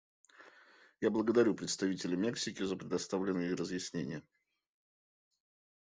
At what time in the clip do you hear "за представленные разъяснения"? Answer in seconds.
2.63-4.23